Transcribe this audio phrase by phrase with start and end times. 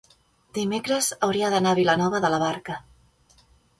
[0.57, 2.79] dimecres hauria d'anar a Vilanova de la Barca.